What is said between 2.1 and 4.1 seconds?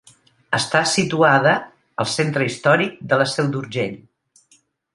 Centre històric de la Seu d'Urgell.